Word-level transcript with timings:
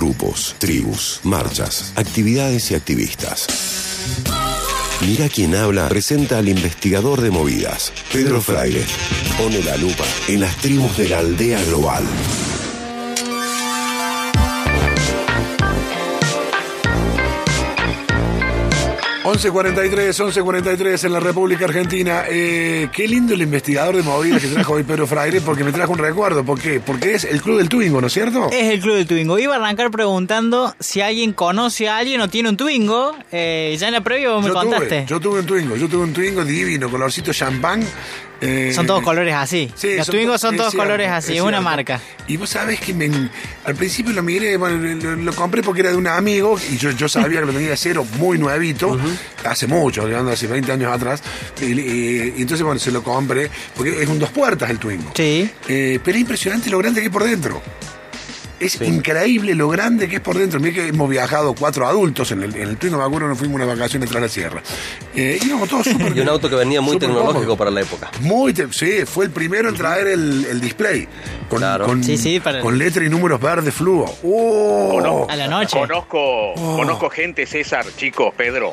grupos, 0.00 0.56
tribus, 0.56 1.20
marchas, 1.24 1.92
actividades 1.94 2.70
y 2.70 2.74
activistas. 2.74 3.46
Mira 5.06 5.28
quién 5.28 5.54
habla 5.54 5.90
presenta 5.90 6.38
al 6.38 6.48
investigador 6.48 7.20
de 7.20 7.30
movidas, 7.30 7.92
Pedro 8.10 8.40
Fraile. 8.40 8.82
Pone 9.36 9.62
la 9.62 9.76
lupa 9.76 10.04
en 10.28 10.40
las 10.40 10.56
tribus 10.56 10.96
de 10.96 11.10
la 11.10 11.18
aldea 11.18 11.62
global. 11.64 12.02
11.43, 19.30 20.32
11.43 20.32 21.04
en 21.04 21.12
la 21.12 21.20
República 21.20 21.64
Argentina. 21.64 22.24
Eh, 22.28 22.88
qué 22.92 23.06
lindo 23.06 23.34
el 23.34 23.42
investigador 23.42 23.94
de 23.94 24.02
movidas 24.02 24.42
que 24.42 24.48
trajo 24.48 24.72
hoy 24.72 24.82
Pedro 24.82 25.06
Fraire, 25.06 25.40
porque 25.40 25.62
me 25.62 25.70
trajo 25.70 25.92
un 25.92 25.98
recuerdo. 25.98 26.44
¿Por 26.44 26.60
qué? 26.60 26.80
Porque 26.80 27.14
es 27.14 27.22
el 27.22 27.40
Club 27.40 27.58
del 27.58 27.68
Twingo, 27.68 28.00
¿no 28.00 28.08
es 28.08 28.12
cierto? 28.12 28.48
Es 28.50 28.72
el 28.72 28.80
Club 28.80 28.96
del 28.96 29.06
Twingo. 29.06 29.38
Iba 29.38 29.54
a 29.54 29.58
arrancar 29.58 29.92
preguntando 29.92 30.74
si 30.80 31.00
alguien 31.00 31.32
conoce 31.32 31.88
a 31.88 31.98
alguien 31.98 32.20
o 32.22 32.28
tiene 32.28 32.48
un 32.48 32.56
Twingo. 32.56 33.14
Eh, 33.30 33.76
ya 33.78 33.86
en 33.86 33.94
la 33.94 34.00
previa 34.00 34.30
vos 34.30 34.42
me 34.42 34.48
yo 34.48 34.54
contaste. 34.54 34.88
Tuve, 34.88 35.06
yo 35.06 35.20
tuve 35.20 35.38
un 35.40 35.46
Twingo, 35.46 35.76
yo 35.76 35.88
tuve 35.88 36.02
un 36.02 36.12
Twingo 36.12 36.44
divino, 36.44 36.90
colorcito 36.90 37.32
champán. 37.32 37.84
Eh, 38.40 38.72
son 38.74 38.86
todos 38.86 39.02
colores 39.02 39.34
así. 39.34 39.70
Sí, 39.74 39.96
Los 39.96 40.06
Twingos 40.06 40.40
son 40.40 40.56
todos 40.56 40.70
cierto, 40.70 40.84
colores 40.88 41.10
así, 41.10 41.34
es 41.36 41.40
una 41.42 41.58
cierto. 41.58 41.62
marca. 41.62 42.00
Y 42.26 42.36
vos 42.38 42.48
sabés 42.48 42.80
que 42.80 42.94
me- 42.94 43.10
al 43.64 43.74
principio 43.74 44.12
lo 44.14 44.22
miré, 44.22 44.56
bueno, 44.56 44.76
lo, 44.94 45.16
lo 45.16 45.32
compré 45.34 45.62
porque 45.62 45.80
era 45.82 45.90
de 45.90 45.96
un 45.96 46.06
amigo 46.06 46.58
y 46.70 46.76
yo, 46.78 46.90
yo 46.92 47.08
sabía 47.08 47.40
que 47.40 47.46
lo 47.46 47.52
tenía 47.52 47.70
de 47.70 47.76
cero, 47.76 48.06
muy 48.18 48.38
nuevito, 48.38 48.98
hace 49.44 49.66
mucho, 49.66 50.06
hace 50.30 50.46
20 50.46 50.72
años 50.72 50.92
atrás. 50.92 51.22
Y, 51.60 51.66
y- 51.66 52.34
y 52.38 52.42
entonces, 52.42 52.62
bueno, 52.62 52.78
se 52.80 52.90
lo 52.90 53.02
compré 53.02 53.50
porque 53.76 54.02
es 54.02 54.08
un 54.08 54.18
dos 54.18 54.30
puertas 54.30 54.70
el 54.70 54.78
Twingo. 54.78 55.10
Sí. 55.14 55.50
Eh, 55.68 55.98
pero 56.02 56.16
es 56.16 56.20
impresionante 56.22 56.70
lo 56.70 56.78
grande 56.78 57.00
que 57.00 57.06
es 57.08 57.12
por 57.12 57.24
dentro. 57.24 57.60
Es 58.60 58.80
increíble 58.82 59.54
lo 59.54 59.68
grande 59.70 60.06
que 60.08 60.16
es 60.16 60.20
por 60.22 60.36
dentro. 60.38 60.60
Mira 60.60 60.74
que 60.74 60.88
hemos 60.88 61.08
viajado 61.08 61.54
cuatro 61.54 61.86
adultos 61.86 62.30
en 62.32 62.42
el, 62.42 62.54
en 62.54 62.68
el 62.68 62.76
Twingo, 62.76 62.98
me 62.98 63.04
acuerdo, 63.04 63.26
nos 63.26 63.38
fuimos 63.38 63.56
unas 63.56 63.68
vacaciones 63.68 64.08
tras 64.10 64.22
la 64.22 64.28
sierra. 64.28 64.62
Eh, 65.14 65.38
íbamos 65.44 65.68
todos 65.68 65.86
súper 65.90 66.14
Y 66.16 66.20
un 66.20 66.28
auto 66.28 66.48
que 66.50 66.56
venía 66.56 66.80
muy 66.82 66.98
tecnológico 66.98 67.56
para 67.56 67.70
la 67.70 67.80
época. 67.80 68.10
Muy, 68.20 68.52
te- 68.52 68.70
sí, 68.72 69.04
fue 69.06 69.24
el 69.24 69.30
primero 69.30 69.70
en 69.70 69.74
traer 69.76 70.08
el, 70.08 70.44
el 70.44 70.60
display. 70.60 71.08
Con, 71.48 71.58
Claro. 71.58 71.86
con, 71.86 72.04
Sí, 72.04 72.16
sí, 72.18 72.38
para- 72.38 72.60
con 72.60 72.78
letra 72.78 73.04
y 73.04 73.08
números 73.08 73.40
verdes 73.40 73.74
fluo. 73.74 74.14
¡Oh! 74.22 75.26
A 75.28 75.36
la 75.36 75.48
noche. 75.48 75.78
Conozco, 75.78 76.52
Oh. 76.52 76.76
conozco 76.76 77.08
gente, 77.10 77.46
César, 77.46 77.86
chicos, 77.96 78.32
Pedro, 78.36 78.72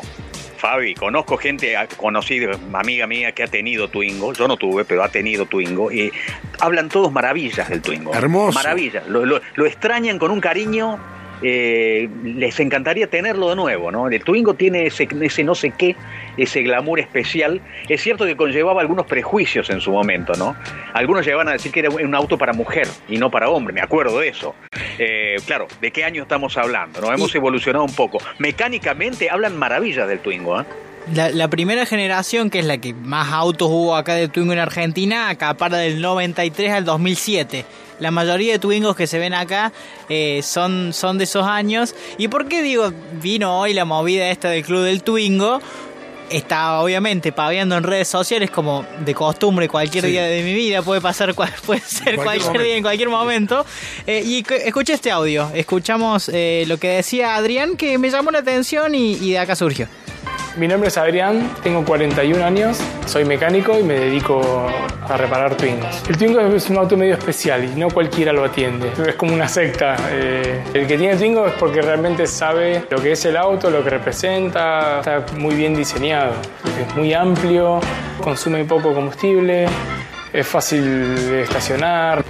Fabi, 0.58 0.94
conozco 0.96 1.38
gente 1.38 1.76
conocida, 1.98 2.52
amiga 2.74 3.08
mía 3.08 3.32
que 3.32 3.44
ha 3.44 3.48
tenido 3.48 3.88
Twingo. 3.90 4.34
Yo 4.34 4.48
no 4.48 4.58
tuve, 4.58 4.84
pero 4.86 5.04
ha 5.04 5.10
tenido 5.10 5.46
Twingo. 5.46 5.92
Y 5.92 6.12
hablan 6.60 6.90
todos 6.90 7.12
maravillas 7.12 7.70
del 7.70 7.82
Twingo. 7.82 8.14
Hermoso. 8.14 8.58
Maravillas. 8.58 9.08
Lo, 9.08 9.26
lo- 9.26 9.42
lo 9.56 9.66
extrañan 9.66 10.20
con 10.20 10.32
un 10.32 10.42
cariño. 10.42 11.00
Eh, 11.42 12.10
les 12.24 12.60
encantaría 12.60 13.08
tenerlo 13.08 13.50
de 13.50 13.56
nuevo, 13.56 13.92
¿no? 13.92 14.08
El 14.10 14.24
Twingo 14.24 14.54
tiene 14.56 14.86
ese, 14.88 15.08
ese 15.22 15.44
no 15.44 15.56
sé 15.56 15.72
qué, 15.78 15.96
ese 16.38 16.62
glamour 16.64 17.00
especial. 17.00 17.62
Es 17.88 18.02
cierto 18.02 18.26
que 18.26 18.36
conllevaba 18.36 18.82
algunos 18.82 19.06
prejuicios 19.06 19.70
en 19.70 19.80
su 19.82 19.92
momento, 19.92 20.34
¿no? 20.38 20.56
Algunos 20.94 21.26
llegaban 21.26 21.48
a 21.48 21.52
decir 21.54 21.72
que 21.72 21.82
era 21.82 21.90
un 21.90 22.16
auto 22.16 22.38
para 22.38 22.54
mujer 22.54 22.88
y 23.08 23.18
no 23.18 23.30
para 23.32 23.50
hombre, 23.50 23.74
me 23.74 23.82
acuerdo 23.82 24.20
de 24.20 24.30
eso. 24.30 24.56
Eh, 25.00 25.36
claro, 25.46 25.68
¿de 25.82 25.92
qué 25.92 26.04
año 26.04 26.24
estamos 26.24 26.58
hablando? 26.58 27.02
¿no? 27.02 27.14
Hemos 27.14 27.34
Y- 27.34 27.38
evolucionado 27.38 27.86
un 27.86 27.94
poco. 27.96 28.18
Mecánicamente 28.40 29.30
hablan 29.30 29.58
maravillas 29.58 30.08
del 30.08 30.20
Twingo, 30.20 30.62
¿eh? 30.62 30.66
La, 31.14 31.30
la 31.30 31.48
primera 31.48 31.86
generación, 31.86 32.50
que 32.50 32.60
es 32.60 32.66
la 32.66 32.80
que 32.80 32.94
más 32.94 33.32
autos 33.32 33.70
hubo 33.72 33.96
acá 33.96 34.14
de 34.16 34.28
Twingo 34.28 34.52
en 34.54 34.60
Argentina, 34.60 35.30
acapara 35.30 35.78
del 35.78 36.02
93 36.02 36.72
al 36.74 36.86
2007. 36.86 37.66
La 38.00 38.12
mayoría 38.12 38.54
de 38.54 38.60
Twingos 38.60 38.96
que 38.96 39.08
se 39.08 39.18
ven 39.18 39.34
acá 39.34 39.72
eh, 40.10 40.42
son, 40.44 40.94
son 40.94 41.18
de 41.18 41.24
esos 41.24 41.46
años. 41.48 41.96
¿Y 42.18 42.28
por 42.28 42.48
qué 42.48 42.62
digo, 42.62 42.92
vino 43.22 43.58
hoy 43.60 43.74
la 43.74 43.86
movida 43.86 44.30
esta 44.30 44.50
del 44.50 44.64
Club 44.66 44.84
del 44.84 45.02
Twingo? 45.02 45.62
Está 46.30 46.82
obviamente 46.82 47.32
paviando 47.32 47.78
en 47.78 47.84
redes 47.84 48.10
sociales 48.10 48.52
como 48.52 48.86
de 49.06 49.16
costumbre 49.16 49.70
cualquier 49.70 50.04
Sí. 50.04 50.12
día 50.12 50.24
de 50.26 50.44
mi 50.44 50.54
vida, 50.54 50.82
puede 50.82 51.00
pasar, 51.00 51.34
puede 51.66 51.80
ser 51.80 52.16
Cualquier 52.18 52.24
cualquier, 52.26 52.44
momento. 52.48 52.64
día 52.66 52.76
en 52.76 52.84
cualquier 52.84 53.10
momento. 53.10 53.66
Eh, 54.06 54.24
y 54.26 54.44
cu- 54.44 54.56
escuché 54.56 54.92
este 54.94 55.10
audio, 55.10 55.50
escuchamos 55.56 56.30
eh, 56.34 56.66
lo 56.68 56.78
que 56.78 56.90
decía 56.90 57.36
Adrián 57.38 57.78
que 57.78 57.98
me 57.98 58.10
llamó 58.10 58.30
la 58.32 58.40
atención 58.40 58.94
y, 58.94 59.14
y 59.14 59.32
de 59.32 59.40
acá 59.40 59.56
surgió. 59.56 59.88
Mi 60.58 60.68
nombre 60.68 60.88
es 60.88 60.98
Adrián, 60.98 61.52
tengo 61.62 61.86
41 61.86 62.44
años, 62.44 62.80
soy 63.06 63.26
mecánico 63.26 63.78
y 63.78 63.84
me 63.84 63.94
dedico 63.94 64.42
a 65.08 65.16
reparar 65.16 65.56
Twingos. 65.56 66.02
El 66.10 66.18
Twingo 66.18 66.40
es 66.40 66.68
un 66.72 66.78
auto 66.78 66.98
medio 66.98 67.14
especial 67.14 67.64
y 67.64 67.80
no 67.80 67.90
cualquiera 67.92 68.34
lo 68.34 68.44
atiende. 68.44 68.92
Es 69.08 69.14
como 69.14 69.36
una 69.36 69.48
secta. 69.48 69.96
Eh, 70.10 70.64
el 70.74 70.88
que 70.88 70.98
tiene 70.98 71.16
Twingo 71.16 71.46
es 71.46 71.54
porque 71.54 71.84
realmente 71.84 72.26
sabe 72.26 72.86
lo 72.90 73.00
que 73.00 73.12
es 73.12 73.24
el 73.26 73.38
auto, 73.38 73.70
lo 73.70 73.84
que 73.84 73.92
representa, 73.92 74.98
está 74.98 75.24
muy 75.38 75.54
bien 75.54 75.76
diseñado. 75.76 76.34
Es 76.82 76.96
muy 76.96 77.14
amplio, 77.14 77.80
consume 78.24 78.66
poco 78.66 78.96
combustible, 78.96 79.68
es 80.34 80.48
fácil 80.48 80.84
de 81.30 81.44
estacionar. 81.44 82.24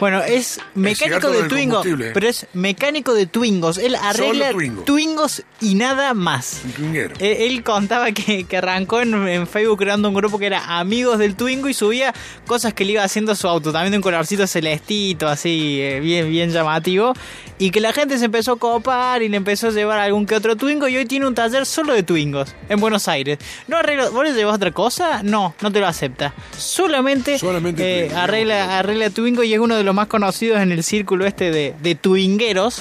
Bueno, 0.00 0.22
es 0.22 0.60
mecánico 0.74 1.30
de 1.30 1.38
del 1.40 1.48
Twingo, 1.48 1.76
combustible. 1.76 2.10
pero 2.14 2.28
es 2.28 2.46
mecánico 2.52 3.14
de 3.14 3.26
Twingos. 3.26 3.78
Él 3.78 3.94
arregla 3.96 4.50
Twingo. 4.52 4.82
Twingos 4.82 5.42
y 5.60 5.74
nada 5.74 6.14
más. 6.14 6.62
Un. 6.78 6.94
Eh, 6.96 7.10
Él 7.46 7.62
contaba 7.64 8.12
que, 8.12 8.44
que 8.44 8.56
arrancó 8.56 9.00
en, 9.00 9.14
en 9.28 9.46
Facebook 9.46 9.78
creando 9.78 10.08
un 10.08 10.14
grupo 10.14 10.38
que 10.38 10.46
era 10.46 10.78
amigos 10.78 11.18
del 11.18 11.34
Twingo 11.34 11.68
y 11.68 11.74
subía 11.74 12.14
cosas 12.46 12.74
que 12.74 12.84
le 12.84 12.92
iba 12.92 13.02
haciendo 13.02 13.32
a 13.32 13.34
su 13.34 13.48
auto, 13.48 13.72
también 13.72 13.90
de 13.92 13.98
un 13.98 14.02
colorcito 14.02 14.46
celestito, 14.46 15.26
así, 15.28 15.80
eh, 15.80 16.00
bien, 16.00 16.30
bien 16.30 16.50
llamativo. 16.50 17.12
Y 17.58 17.70
que 17.72 17.80
la 17.80 17.92
gente 17.92 18.18
se 18.18 18.26
empezó 18.26 18.52
a 18.52 18.56
copar 18.58 19.22
y 19.22 19.28
le 19.28 19.36
empezó 19.36 19.68
a 19.68 19.70
llevar 19.70 19.98
algún 19.98 20.26
que 20.26 20.36
otro 20.36 20.54
Twingo 20.54 20.86
y 20.86 20.96
hoy 20.96 21.06
tiene 21.06 21.26
un 21.26 21.34
taller 21.34 21.66
solo 21.66 21.92
de 21.92 22.04
Twingos 22.04 22.54
en 22.68 22.78
Buenos 22.78 23.08
Aires. 23.08 23.38
No 23.66 23.76
arregla, 23.78 24.10
¿Vos 24.10 24.22
le 24.24 24.32
llevas 24.32 24.54
otra 24.54 24.70
cosa? 24.70 25.22
No, 25.24 25.54
no 25.60 25.72
te 25.72 25.80
lo 25.80 25.88
acepta. 25.88 26.34
Solamente, 26.56 27.38
Solamente 27.38 28.06
eh, 28.06 28.14
arregla, 28.14 28.78
arregla 28.78 29.10
Twingo 29.10 29.42
y 29.42 29.52
es 29.54 29.58
uno 29.58 29.74
de 29.76 29.82
los 29.82 29.87
más 29.92 30.06
conocidos 30.08 30.60
en 30.60 30.72
el 30.72 30.82
círculo 30.82 31.26
este 31.26 31.50
de, 31.50 31.74
de 31.82 31.94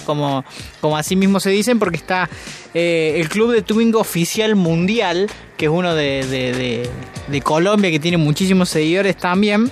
como, 0.06 0.44
como 0.82 0.98
así 0.98 1.16
mismo 1.16 1.40
se 1.40 1.50
dicen, 1.50 1.80
porque 1.80 1.98
está 1.98 2.30
eh, 2.74 3.14
el 3.18 3.30
Club 3.30 3.52
de 3.52 3.62
Twingo 3.62 4.00
Oficial 4.00 4.56
Mundial, 4.56 5.30
que 5.58 5.66
es 5.66 5.72
uno 5.72 5.96
de- 6.54 6.90
de 7.28 7.42
Colombia, 7.42 7.90
que 7.92 8.00
tiene 8.00 8.18
muchísimos 8.18 8.70
seguidores 8.70 9.18
también. 9.18 9.72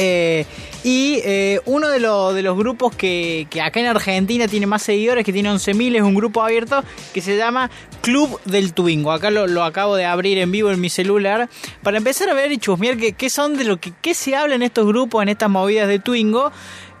Eh, 0.00 0.46
y 0.84 1.20
eh, 1.24 1.60
uno 1.66 1.88
de, 1.88 1.98
los- 1.98 2.32
de 2.34 2.42
los 2.42 2.56
grupos 2.56 2.94
que, 2.94 3.48
que 3.50 3.60
acá 3.60 3.80
en 3.80 3.86
Argentina 3.86 4.46
tiene 4.46 4.66
más 4.66 4.82
seguidores, 4.82 5.24
que 5.24 5.32
tiene 5.32 5.50
11.000, 5.50 5.96
es 5.96 6.02
un 6.02 6.14
grupo 6.14 6.40
abierto 6.42 6.84
que 7.12 7.20
se 7.20 7.36
llama 7.36 7.68
Club 8.00 8.40
del 8.44 8.72
Twingo. 8.74 9.10
Acá 9.10 9.30
lo, 9.30 9.48
lo 9.48 9.64
acabo 9.64 9.96
de 9.96 10.04
abrir 10.04 10.38
en 10.38 10.52
vivo 10.52 10.70
en 10.70 10.80
mi 10.80 10.88
celular 10.88 11.48
para 11.82 11.98
empezar 11.98 12.30
a 12.30 12.34
ver 12.34 12.52
y 12.52 12.58
chusmear 12.58 12.96
qué, 12.96 13.12
qué 13.12 13.28
son 13.28 13.56
de 13.56 13.64
lo 13.64 13.78
que 13.80 13.92
qué 14.00 14.14
se 14.14 14.36
habla 14.36 14.54
en 14.54 14.62
estos 14.62 14.86
grupos, 14.86 15.20
en 15.22 15.30
estas 15.30 15.50
movidas 15.50 15.88
de 15.88 15.98
Twingo. 15.98 16.52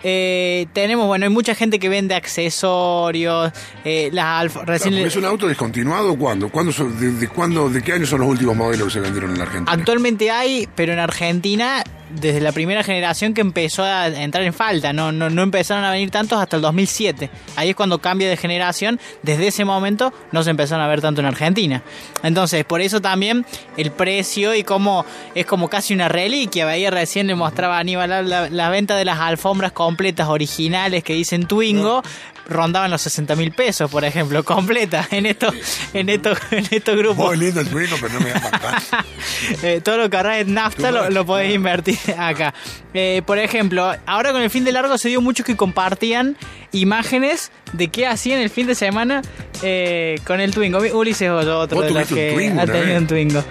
Eh, 0.02 0.66
tenemos, 0.74 1.06
bueno, 1.08 1.24
hay 1.26 1.30
mucha 1.30 1.54
gente 1.56 1.78
que 1.80 1.88
vende 1.88 2.14
accesorios, 2.14 3.52
eh, 3.84 4.10
las 4.12 4.26
alfa- 4.26 4.64
recién 4.64 4.90
Claro, 4.90 5.02
le- 5.02 5.08
¿Es 5.08 5.16
un 5.16 5.24
auto 5.24 5.48
descontinuado 5.48 6.16
cuándo? 6.16 6.48
¿Cuándo 6.50 6.72
son- 6.72 6.98
de, 7.00 7.12
de 7.12 7.28
cuándo, 7.28 7.68
¿De 7.68 7.82
qué 7.82 7.92
año 7.94 8.06
son 8.06 8.20
los 8.20 8.28
últimos 8.28 8.56
modelos 8.56 8.86
que 8.88 8.92
se 8.94 9.00
vendieron 9.00 9.30
en 9.32 9.38
la 9.38 9.44
Argentina? 9.44 9.72
Actualmente 9.72 10.30
hay, 10.30 10.68
pero 10.74 10.92
en 10.92 10.98
Argentina, 11.00 11.82
desde 12.10 12.40
la 12.40 12.52
primera 12.52 12.82
generación 12.82 13.34
que 13.34 13.40
empezó 13.40 13.84
a 13.84 14.08
entrar 14.08 14.44
en 14.44 14.52
falta, 14.54 14.92
no, 14.92 15.10
empezaron 15.42 15.84
a 15.84 15.90
venir 15.90 16.10
tantos 16.10 16.40
hasta 16.40 16.56
el 16.56 16.62
2007. 16.62 17.30
Ahí 17.56 17.70
es 17.70 17.76
cuando 17.76 17.98
cambia 18.00 18.28
de 18.28 18.36
generación, 18.36 18.98
desde 19.22 19.48
ese 19.48 19.64
momento 19.64 20.12
no 20.32 20.42
se 20.42 20.50
empezaron 20.50 20.84
a 20.84 20.88
ver 20.88 21.00
tanto 21.00 21.20
en 21.20 21.26
Argentina. 21.26 21.82
Entonces, 22.22 22.64
por 22.64 22.80
eso 22.80 23.00
también 23.00 23.44
el 23.76 23.90
precio 23.90 24.54
y 24.54 24.62
cómo 24.64 25.04
es 25.34 25.46
como 25.46 25.68
casi 25.68 25.94
una 25.94 26.08
reliquia. 26.08 26.66
Veía 26.66 26.90
recién 26.90 27.26
le 27.26 27.34
mostraba 27.34 27.76
a 27.76 27.80
Aníbal 27.80 28.08
la, 28.10 28.22
la- 28.22 28.48
la 28.50 28.68
venta 28.70 28.96
de 28.96 29.04
las 29.04 29.18
alfombras 29.18 29.72
completas 29.72 30.28
originales 30.28 31.04
que 31.04 31.14
dicen 31.14 31.46
Twingo. 31.46 32.02
Rondaban 32.48 32.90
los 32.90 33.02
60 33.02 33.36
mil 33.36 33.52
pesos, 33.52 33.90
por 33.90 34.04
ejemplo, 34.04 34.42
completas 34.44 35.12
en 35.12 35.26
estos, 35.26 35.54
en 35.92 36.08
estos, 36.08 36.38
en 36.50 36.66
estos 36.70 36.96
grupos. 36.96 37.26
Muy 37.26 37.36
lindo 37.36 37.60
el 37.60 37.68
Twingo, 37.68 37.96
pero 38.00 38.14
no 38.14 38.20
me 38.20 38.30
da. 38.30 39.04
Eh, 39.62 39.80
todo 39.82 39.98
lo 39.98 40.10
que 40.10 40.16
ahorras 40.16 40.38
en 40.38 40.54
nafta 40.54 40.90
lo, 40.90 41.10
lo 41.10 41.24
podés 41.24 41.54
invertir 41.54 41.98
acá. 42.18 42.54
Eh, 42.92 43.22
por 43.24 43.38
ejemplo, 43.38 43.92
ahora 44.06 44.32
con 44.32 44.42
el 44.42 44.50
fin 44.50 44.64
de 44.64 44.72
largo 44.72 44.98
se 44.98 45.08
dio 45.08 45.20
muchos 45.20 45.46
que 45.46 45.56
compartían 45.56 46.36
imágenes 46.72 47.50
de 47.72 47.88
qué 47.88 48.06
hacían 48.06 48.40
el 48.40 48.50
fin 48.50 48.66
de 48.66 48.74
semana 48.74 49.22
eh, 49.62 50.18
con 50.26 50.40
el 50.40 50.52
Twingo. 50.52 50.78
Ulises 50.78 51.30
Hoyo, 51.30 51.60
otro 51.60 51.78
¿Vos 51.78 51.86
de 51.86 51.92
los 51.92 52.10
un 52.10 52.16
que 52.16 52.32
Twingo 52.32 52.60
ha 52.60 52.66
tenido 52.66 52.98
un 52.98 53.06
Twingo. 53.06 53.44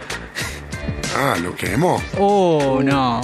Ah, 1.19 1.35
lo 1.41 1.55
quemó. 1.55 2.01
Uh, 2.17 2.81
no, 2.83 3.21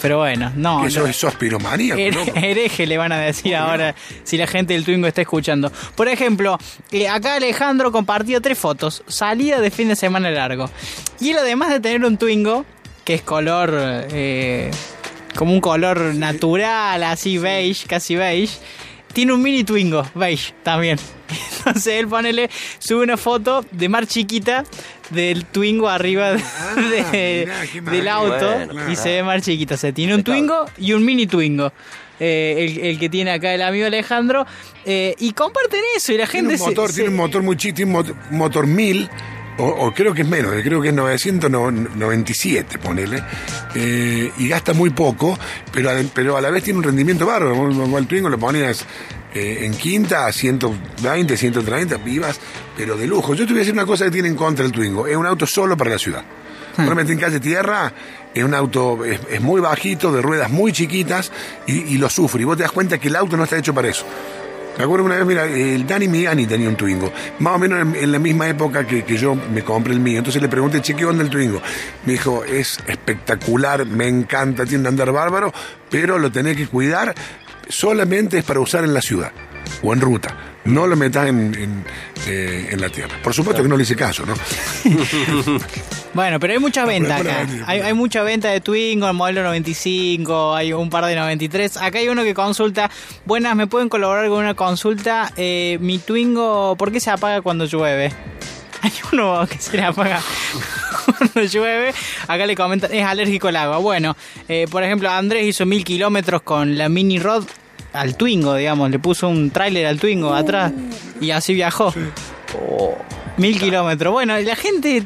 pero 0.00 0.18
bueno, 0.18 0.50
no. 0.56 0.78
¿Qué, 0.78 0.84
no. 0.86 0.90
sos, 0.90 1.16
sos 1.16 1.34
piromaníaco, 1.34 2.00
Here- 2.00 2.14
loco? 2.14 2.32
Hereje 2.34 2.86
le 2.86 2.96
van 2.96 3.12
a 3.12 3.18
decir 3.18 3.54
ahora 3.54 3.94
si 4.24 4.36
la 4.38 4.46
gente 4.46 4.72
del 4.72 4.84
Twingo 4.84 5.06
está 5.06 5.20
escuchando. 5.20 5.70
Por 5.94 6.08
ejemplo, 6.08 6.58
eh, 6.92 7.08
acá 7.08 7.34
Alejandro 7.34 7.92
compartió 7.92 8.40
tres 8.40 8.58
fotos. 8.58 9.02
Salida 9.06 9.60
de 9.60 9.70
fin 9.70 9.88
de 9.88 9.96
semana 9.96 10.30
largo. 10.30 10.70
Y 11.20 11.30
él 11.30 11.38
además 11.38 11.68
de 11.70 11.80
tener 11.80 12.04
un 12.04 12.16
Twingo, 12.16 12.64
que 13.04 13.14
es 13.14 13.22
color... 13.22 13.70
eh, 13.74 14.70
como 15.36 15.52
un 15.52 15.60
color 15.60 16.14
natural, 16.14 17.02
así 17.02 17.36
beige, 17.36 17.86
casi 17.86 18.16
beige. 18.16 18.54
tiene 19.12 19.34
un 19.34 19.42
mini 19.42 19.64
Twingo, 19.64 20.06
beige, 20.14 20.54
también. 20.62 20.98
Entonces 21.58 21.88
él 21.98 22.08
ponele, 22.08 22.48
sube 22.78 23.02
una 23.02 23.18
foto 23.18 23.62
de 23.70 23.88
Mar 23.90 24.06
chiquita 24.06 24.64
del 25.10 25.44
Twingo 25.46 25.88
arriba 25.88 26.32
de- 26.32 26.42
Ah, 26.42 26.74
de- 27.12 27.44
mirá, 27.46 27.66
qué 27.72 27.80
del 27.80 28.08
auto 28.08 28.50
Bueno, 28.66 28.90
y 28.90 28.96
se 28.96 29.08
ve 29.10 29.22
Mar 29.22 29.40
chiquita. 29.40 29.74
O 29.74 29.78
sea, 29.78 29.92
tiene 29.92 30.14
un 30.14 30.22
Twingo 30.24 30.66
y 30.78 30.92
un 30.92 31.04
mini 31.04 31.26
Twingo. 31.26 31.72
eh, 32.18 32.78
el, 32.80 32.86
el 32.86 32.98
que 32.98 33.10
tiene 33.10 33.30
acá 33.30 33.52
el 33.52 33.60
amigo 33.62 33.86
Alejandro. 33.86 34.46
eh, 34.86 35.14
y 35.18 35.32
comparten 35.32 35.80
eso 35.96 36.12
y 36.12 36.16
la 36.16 36.26
Tiene 36.26 36.48
gente 36.48 36.54
un 36.54 36.58
se- 36.58 36.74
motor, 36.74 36.88
se- 36.88 36.94
tiene 36.94 37.10
un 37.10 37.16
motor 37.16 37.42
muy 37.42 37.56
tiene 37.56 37.84
un 37.84 37.92
mot- 37.92 38.14
motor 38.30 38.66
1000, 38.66 39.10
o, 39.58 39.64
o 39.66 39.92
creo 39.92 40.14
que 40.14 40.22
es 40.22 40.28
menos, 40.28 40.54
eh, 40.54 40.62
creo 40.62 40.80
que 40.80 40.88
es 40.88 40.94
997, 40.94 42.78
ponele, 42.78 43.22
eh, 43.74 44.30
y 44.38 44.48
gasta 44.48 44.72
muy 44.72 44.90
poco, 44.90 45.38
pero, 45.72 45.90
a- 45.90 45.94
pero 46.14 46.36
a 46.36 46.40
la 46.40 46.50
vez 46.50 46.62
tiene 46.64 46.78
un 46.78 46.84
rendimiento 46.84 47.26
bárbaro. 47.26 47.96
Al 47.96 48.06
Twingo 48.06 48.28
lo 48.28 48.38
ponías 48.38 48.84
eh, 49.36 49.66
en 49.66 49.74
quinta 49.74 50.26
a 50.26 50.32
120, 50.32 51.36
130, 51.36 51.98
vivas, 51.98 52.40
pero 52.74 52.96
de 52.96 53.06
lujo. 53.06 53.34
Yo 53.34 53.44
te 53.44 53.52
voy 53.52 53.58
a 53.58 53.60
decir 53.60 53.74
una 53.74 53.84
cosa 53.84 54.06
que 54.06 54.10
tiene 54.10 54.28
en 54.28 54.34
contra 54.34 54.64
el 54.64 54.72
Twingo, 54.72 55.06
es 55.06 55.14
un 55.14 55.26
auto 55.26 55.46
solo 55.46 55.76
para 55.76 55.90
la 55.90 55.98
ciudad. 55.98 56.24
Por 56.74 56.84
ejemplo, 56.86 57.06
en 57.06 57.18
calle 57.18 57.38
tierra 57.38 57.92
es 58.34 58.42
un 58.42 58.54
auto, 58.54 59.04
es, 59.04 59.20
es 59.30 59.40
muy 59.42 59.60
bajito, 59.60 60.10
de 60.10 60.22
ruedas 60.22 60.50
muy 60.50 60.72
chiquitas 60.72 61.32
y, 61.66 61.94
y 61.94 61.98
lo 61.98 62.08
sufre. 62.08 62.40
Y 62.40 62.44
vos 62.44 62.56
te 62.56 62.62
das 62.62 62.72
cuenta 62.72 62.96
que 62.96 63.08
el 63.08 63.16
auto 63.16 63.36
no 63.36 63.44
está 63.44 63.58
hecho 63.58 63.74
para 63.74 63.88
eso. 63.88 64.06
Me 64.78 64.84
acuerdo 64.84 65.04
una 65.04 65.16
vez, 65.16 65.26
mira, 65.26 65.44
el 65.44 65.86
Dani 65.86 66.08
Miani 66.08 66.46
tenía 66.46 66.68
un 66.68 66.76
Twingo, 66.76 67.12
más 67.38 67.54
o 67.54 67.58
menos 67.58 67.80
en, 67.80 67.94
en 67.96 68.12
la 68.12 68.18
misma 68.18 68.48
época 68.48 68.86
que, 68.86 69.04
que 69.04 69.16
yo 69.16 69.34
me 69.34 69.62
compré 69.62 69.92
el 69.92 70.00
mío. 70.00 70.18
Entonces 70.18 70.40
le 70.40 70.48
pregunté, 70.48 70.80
che, 70.82 70.94
¿qué 70.94 71.04
onda 71.04 71.22
el 71.22 71.30
Twingo? 71.30 71.60
Me 72.04 72.12
dijo, 72.12 72.42
es 72.44 72.78
espectacular, 72.86 73.84
me 73.86 74.06
encanta, 74.08 74.64
tiene 74.64 74.80
un 74.82 74.86
andar 74.88 75.12
bárbaro, 75.12 75.52
pero 75.90 76.18
lo 76.18 76.30
tenés 76.30 76.56
que 76.58 76.66
cuidar, 76.66 77.14
solamente 77.68 78.38
es 78.38 78.44
para 78.44 78.60
usar 78.60 78.84
en 78.84 78.94
la 78.94 79.00
ciudad 79.00 79.32
o 79.82 79.92
en 79.92 80.00
ruta. 80.00 80.36
No 80.64 80.86
lo 80.86 80.96
metas 80.96 81.28
en, 81.28 81.54
en, 81.54 81.84
eh, 82.26 82.68
en 82.72 82.80
la 82.80 82.88
tierra. 82.88 83.16
Por 83.22 83.32
supuesto 83.32 83.62
que 83.62 83.68
no 83.68 83.76
le 83.76 83.84
hice 83.84 83.96
caso, 83.96 84.24
¿no? 84.26 84.34
Bueno, 86.14 86.40
pero 86.40 86.54
hay 86.54 86.58
mucha 86.58 86.86
venta 86.86 87.16
Bueno, 87.16 87.30
acá. 87.30 87.46
Hay, 87.66 87.80
hay 87.80 87.92
mucha 87.92 88.22
venta 88.22 88.48
de 88.48 88.62
Twingo, 88.62 89.06
el 89.06 89.12
modelo 89.12 89.42
95, 89.42 90.54
hay 90.54 90.72
un 90.72 90.88
par 90.88 91.04
de 91.04 91.14
93. 91.14 91.76
Acá 91.76 91.98
hay 91.98 92.08
uno 92.08 92.24
que 92.24 92.32
consulta. 92.32 92.90
Buenas, 93.26 93.54
¿me 93.54 93.66
pueden 93.66 93.90
colaborar 93.90 94.26
con 94.30 94.38
una 94.38 94.54
consulta? 94.54 95.30
Eh, 95.36 95.76
mi 95.82 95.98
Twingo, 95.98 96.74
¿por 96.76 96.90
qué 96.90 97.00
se 97.00 97.10
apaga 97.10 97.42
cuando 97.42 97.66
llueve? 97.66 98.14
Hay 98.82 98.92
uno 99.12 99.46
que 99.46 99.58
se 99.58 99.76
le 99.76 99.84
apaga 99.84 100.22
cuando 101.06 101.42
llueve. 101.50 101.92
Acá 102.28 102.46
le 102.46 102.54
comentan, 102.54 102.92
es 102.92 103.04
alérgico 103.04 103.48
al 103.48 103.56
agua. 103.56 103.78
Bueno, 103.78 104.16
eh, 104.48 104.66
por 104.70 104.82
ejemplo, 104.82 105.10
Andrés 105.10 105.46
hizo 105.46 105.66
mil 105.66 105.84
kilómetros 105.84 106.42
con 106.42 106.76
la 106.76 106.88
Mini 106.88 107.18
Rod 107.18 107.44
al 107.92 108.16
Twingo, 108.16 108.54
digamos. 108.54 108.90
Le 108.90 108.98
puso 108.98 109.28
un 109.28 109.50
tráiler 109.50 109.86
al 109.86 109.98
Twingo 109.98 110.34
atrás 110.34 110.72
y 111.20 111.30
así 111.30 111.54
viajó. 111.54 111.92
Mil 113.36 113.58
kilómetros. 113.58 114.12
Bueno, 114.12 114.38
la 114.38 114.56
gente 114.56 115.04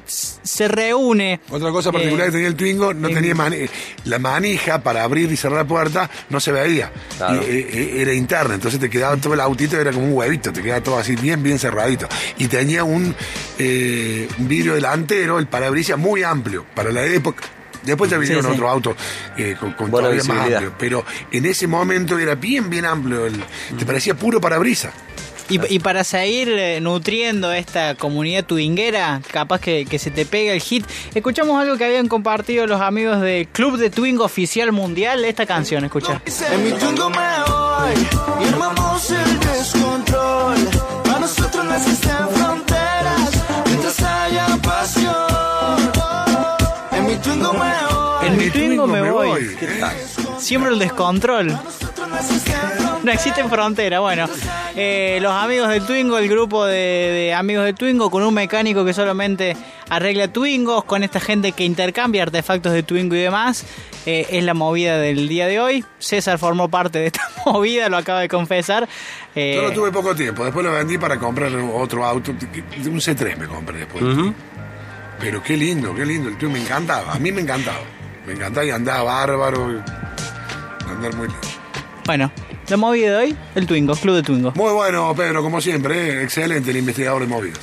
se 0.50 0.68
reúne. 0.68 1.40
Otra 1.50 1.70
cosa 1.70 1.92
particular 1.92 2.22
Eh, 2.22 2.26
que 2.26 2.32
tenía 2.32 2.48
el 2.48 2.56
Twingo, 2.56 2.92
no 2.92 3.08
eh, 3.08 3.14
tenía 3.14 3.34
mani- 3.34 3.68
la 4.04 4.18
manija 4.18 4.82
para 4.82 5.04
abrir 5.04 5.30
y 5.32 5.36
cerrar 5.36 5.58
la 5.58 5.66
puerta, 5.66 6.10
no 6.28 6.40
se 6.40 6.52
veía. 6.52 6.90
Claro. 7.16 7.42
Y, 7.42 7.44
eh, 7.46 7.68
eh, 7.72 8.02
era 8.02 8.12
interna, 8.12 8.54
entonces 8.54 8.80
te 8.80 8.90
quedaba 8.90 9.16
todo 9.16 9.34
el 9.34 9.40
autito, 9.40 9.78
era 9.80 9.92
como 9.92 10.06
un 10.06 10.12
huevito, 10.14 10.52
te 10.52 10.62
quedaba 10.62 10.82
todo 10.82 10.98
así 10.98 11.16
bien, 11.16 11.42
bien 11.42 11.58
cerradito. 11.58 12.08
Y 12.38 12.48
tenía 12.48 12.84
un, 12.84 13.14
eh, 13.58 14.28
un 14.38 14.48
vidrio 14.48 14.74
delantero, 14.74 15.38
el 15.38 15.46
parabrisas 15.46 15.98
muy 15.98 16.22
amplio 16.22 16.64
para 16.74 16.90
la 16.90 17.04
época. 17.04 17.44
Después 17.82 18.10
ya 18.10 18.18
vinieron 18.18 18.44
sí. 18.44 18.50
otros 18.52 18.70
autos 18.70 18.96
eh, 19.38 19.56
con, 19.58 19.74
todavía 19.90 20.22
más 20.24 20.38
amplio. 20.52 20.74
Pero 20.78 21.02
en 21.32 21.46
ese 21.46 21.66
momento 21.66 22.18
era 22.18 22.34
bien, 22.34 22.68
bien 22.68 22.84
amplio. 22.84 23.24
el- 23.26 23.42
te 23.78 23.86
parecía 23.86 24.14
puro 24.14 24.38
parabrisa. 24.40 24.92
Y, 25.50 25.74
y 25.74 25.80
para 25.80 26.04
seguir 26.04 26.48
eh, 26.48 26.80
nutriendo 26.80 27.52
esta 27.52 27.96
comunidad 27.96 28.44
twinguera, 28.44 29.20
capaz 29.32 29.60
que, 29.60 29.84
que 29.84 29.98
se 29.98 30.12
te 30.12 30.24
pega 30.24 30.52
el 30.52 30.60
hit, 30.60 30.86
escuchamos 31.12 31.60
algo 31.60 31.76
que 31.76 31.84
habían 31.84 32.06
compartido 32.06 32.68
los 32.68 32.80
amigos 32.80 33.20
del 33.20 33.48
Club 33.48 33.76
de 33.76 33.90
Twingo 33.90 34.24
Oficial 34.24 34.70
Mundial, 34.70 35.24
esta 35.24 35.46
canción, 35.46 35.84
escucha. 35.84 36.22
En 36.52 36.64
mi 36.64 36.70
Twingo 36.70 37.10
me 37.10 37.16
voy 37.48 38.44
y 38.44 38.48
armamos 38.48 39.10
el 39.10 39.40
descontrol. 39.40 40.56
Para 41.04 41.18
nosotros 41.18 41.64
no 41.64 41.74
existen 41.74 42.28
fronteras 42.32 43.30
mientras 43.66 44.02
haya 44.02 44.46
pasión. 44.62 45.16
En 46.92 47.06
mi 47.06 47.16
Twingo 47.16 47.52
me 47.52 47.58
voy. 47.58 48.26
En 48.28 48.36
mi 48.36 48.50
Twingo 48.50 48.86
me 48.86 49.10
voy. 49.10 49.56
¿Qué 49.58 49.66
tal? 49.66 49.96
Siempre 50.38 50.70
el 50.70 50.78
descontrol. 50.78 51.58
No 53.02 53.10
existen 53.12 53.48
fronteras. 53.48 54.00
Bueno, 54.00 54.26
eh, 54.76 55.18
los 55.22 55.32
amigos 55.32 55.68
del 55.70 55.84
Twingo, 55.86 56.18
el 56.18 56.28
grupo 56.28 56.66
de, 56.66 56.74
de 56.74 57.34
amigos 57.34 57.64
del 57.64 57.74
Twingo, 57.74 58.10
con 58.10 58.22
un 58.22 58.34
mecánico 58.34 58.84
que 58.84 58.92
solamente 58.92 59.56
arregla 59.88 60.28
Twingos, 60.28 60.84
con 60.84 61.02
esta 61.02 61.18
gente 61.18 61.52
que 61.52 61.64
intercambia 61.64 62.22
artefactos 62.22 62.72
de 62.72 62.82
Twingo 62.82 63.14
y 63.14 63.20
demás, 63.20 63.64
eh, 64.06 64.26
es 64.30 64.44
la 64.44 64.52
movida 64.54 64.98
del 64.98 65.28
día 65.28 65.46
de 65.46 65.60
hoy. 65.60 65.84
César 65.98 66.38
formó 66.38 66.68
parte 66.68 66.98
de 66.98 67.06
esta 67.06 67.22
movida, 67.46 67.88
lo 67.88 67.96
acaba 67.96 68.20
de 68.20 68.28
confesar. 68.28 68.86
Eh, 69.34 69.54
Yo 69.56 69.62
lo 69.62 69.72
tuve 69.72 69.90
poco 69.90 70.14
tiempo, 70.14 70.44
después 70.44 70.64
lo 70.64 70.72
vendí 70.72 70.98
para 70.98 71.18
comprar 71.18 71.50
otro 71.54 72.04
auto, 72.04 72.32
un 72.32 72.36
C3 73.00 73.36
me 73.38 73.46
compré 73.46 73.78
después. 73.78 74.04
Pero 75.18 75.42
qué 75.42 75.56
lindo, 75.56 75.94
qué 75.94 76.04
lindo, 76.04 76.28
el 76.28 76.36
Twingo 76.36 76.52
me 76.54 76.62
encantaba, 76.62 77.14
a 77.14 77.18
mí 77.18 77.32
me 77.32 77.40
encantaba. 77.40 77.80
Me 78.26 78.34
encantaba 78.34 78.66
y 78.66 78.70
andaba 78.70 79.02
bárbaro, 79.02 79.82
andar 80.86 81.14
muy 81.14 81.26
lindo. 81.28 81.48
Bueno, 82.10 82.32
la 82.66 82.76
movida 82.76 83.10
de 83.10 83.16
hoy, 83.24 83.36
el 83.54 83.68
Twingo, 83.68 83.94
Club 83.94 84.16
de 84.16 84.24
Twingo. 84.24 84.52
Muy 84.56 84.72
bueno, 84.72 85.14
Pedro, 85.14 85.44
como 85.44 85.60
siempre, 85.60 86.08
¿eh? 86.08 86.24
excelente 86.24 86.72
el 86.72 86.78
investigador 86.78 87.22
de 87.22 87.28
movidas. 87.28 87.60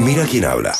Mira 0.00 0.26
quién 0.26 0.44
habla. 0.44 0.74